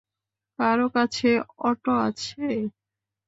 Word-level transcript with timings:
কারো 0.59 0.87
কাছে 0.95 1.29
অটো 1.61 1.91
আছে? 2.07 2.43